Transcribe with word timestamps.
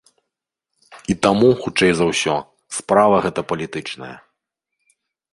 І 1.13 1.15
таму, 1.25 1.49
хутчэй 1.65 1.91
за 1.99 2.05
ўсё, 2.11 2.35
справа 2.77 3.19
гэта 3.27 3.39
палітычная. 3.53 4.11